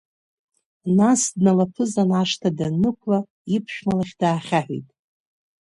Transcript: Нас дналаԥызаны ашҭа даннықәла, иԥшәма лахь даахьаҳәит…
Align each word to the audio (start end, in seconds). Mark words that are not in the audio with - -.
Нас 0.97 1.21
дналаԥызаны 1.39 2.15
ашҭа 2.21 2.49
даннықәла, 2.57 3.19
иԥшәма 3.55 3.93
лахь 3.97 4.13
даахьаҳәит… 4.19 4.87